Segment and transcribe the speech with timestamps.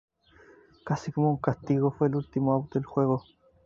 [0.83, 3.23] Casi como un castigo fue el último out del juego.